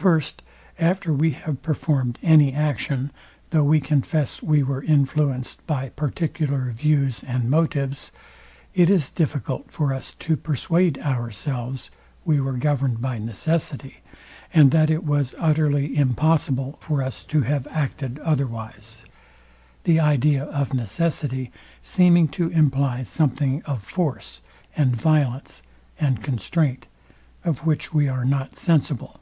[0.00, 0.42] First,
[0.78, 3.10] After we have performed any action;
[3.50, 8.10] though we confess we were influenced by particular views and motives;
[8.74, 11.90] it is difficult for us to persuade ourselves
[12.24, 14.00] we were governed by necessity,
[14.54, 19.04] and that it was utterly impossible for us to have acted otherwise;
[19.84, 21.52] the idea of necessity
[21.82, 24.40] seeming to imply something of force,
[24.74, 25.60] and violence,
[25.98, 26.86] and constraint,
[27.44, 29.20] of which we are not sensible.